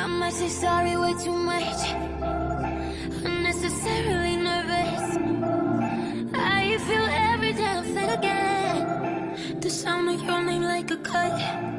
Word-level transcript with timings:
I 0.00 0.06
might 0.06 0.32
say 0.32 0.48
sorry 0.48 0.96
way 0.96 1.12
too 1.22 1.32
much. 1.32 1.90
Unnecessarily 3.22 4.36
nervous. 4.36 5.18
I 6.32 6.78
feel 6.86 7.06
every 7.28 7.52
damn 7.52 7.84
thing 7.84 8.08
again. 8.08 9.60
The 9.60 9.68
sound 9.68 10.08
of 10.08 10.22
your 10.22 10.42
name 10.42 10.62
like 10.62 10.90
a 10.90 10.96
cut. 10.96 11.69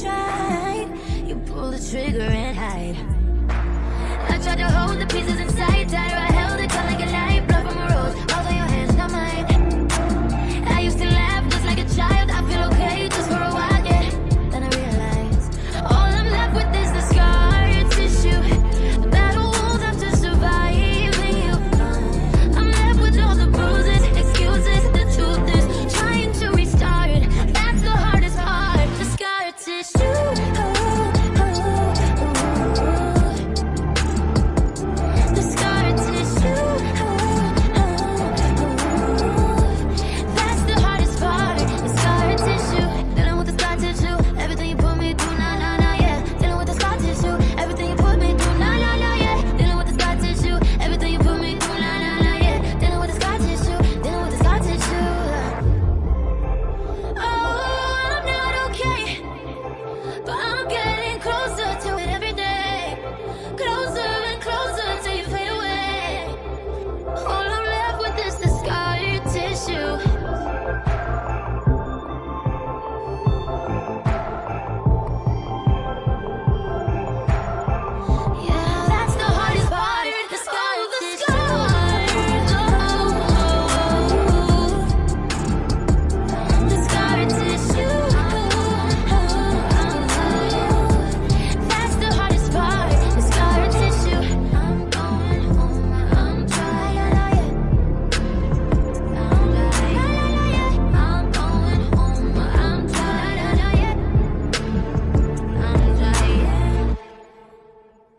tried. 0.00 0.88
You 1.26 1.36
pull 1.46 1.70
the 1.70 1.78
trigger 1.78 2.22
and 2.22 2.56
hide. 2.56 2.96
I 4.28 4.38
tried 4.38 4.58
to 4.58 4.70
hold 4.70 5.00
the 5.00 5.06
pieces 5.06 5.38
inside, 5.38 5.88
tie 5.88 6.14
right 6.14 6.33